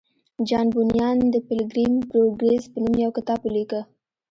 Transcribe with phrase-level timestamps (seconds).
[0.47, 3.81] جان بونیان د پیلګریم پروګریس په نوم یو کتاب ولیکه